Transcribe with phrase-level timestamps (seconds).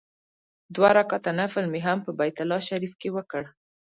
[0.75, 3.43] دوه رکعاته نفل مې هم په بیت الله شریفه کې وکړ.